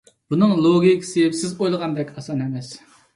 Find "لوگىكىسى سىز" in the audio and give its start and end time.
0.65-1.51